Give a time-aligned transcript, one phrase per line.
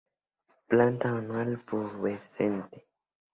[0.69, 2.87] Planta anual, pubescente.